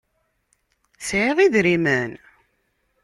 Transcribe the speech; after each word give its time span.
Sɛiɣ 1.07 1.37
idrimen. 1.45 2.11